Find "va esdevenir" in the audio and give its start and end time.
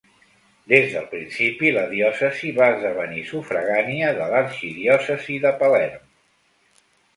2.61-3.27